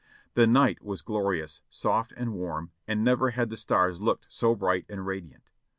[0.33, 4.87] The night was glorious, soft and warm, and never had the stars looked so bright
[4.89, 5.51] and ra diant.